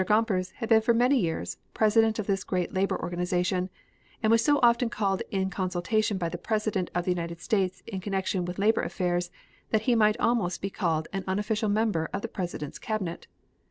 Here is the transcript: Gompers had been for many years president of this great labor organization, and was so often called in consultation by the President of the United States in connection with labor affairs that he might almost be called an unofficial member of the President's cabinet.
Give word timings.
Gompers 0.03 0.49
had 0.55 0.67
been 0.69 0.81
for 0.81 0.95
many 0.95 1.19
years 1.19 1.57
president 1.75 2.17
of 2.17 2.25
this 2.25 2.43
great 2.43 2.73
labor 2.73 2.99
organization, 2.99 3.69
and 4.23 4.31
was 4.31 4.43
so 4.43 4.59
often 4.63 4.89
called 4.89 5.21
in 5.29 5.51
consultation 5.51 6.17
by 6.17 6.27
the 6.27 6.39
President 6.39 6.89
of 6.95 7.05
the 7.05 7.11
United 7.11 7.39
States 7.39 7.83
in 7.85 7.99
connection 7.99 8.43
with 8.43 8.57
labor 8.57 8.81
affairs 8.81 9.29
that 9.69 9.83
he 9.83 9.93
might 9.93 10.19
almost 10.19 10.59
be 10.59 10.71
called 10.71 11.07
an 11.13 11.23
unofficial 11.27 11.69
member 11.69 12.09
of 12.13 12.23
the 12.23 12.27
President's 12.27 12.79
cabinet. 12.79 13.27